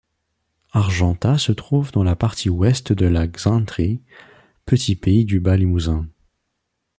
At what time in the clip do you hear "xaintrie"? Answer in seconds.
3.27-4.01